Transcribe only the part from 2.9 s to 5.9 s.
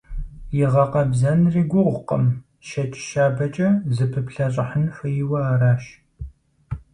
щабэкӏэ зэпыплъэщӏыхьын хуейуэ аращ.